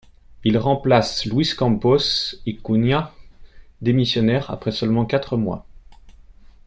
[0.43, 3.13] Il remplace Luís Campos e Cunha,
[3.83, 5.67] démissionnaire après seulement quatre mois.